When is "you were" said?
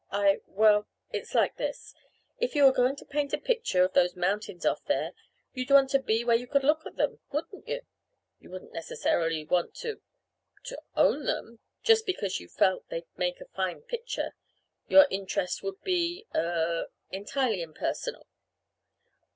2.55-2.71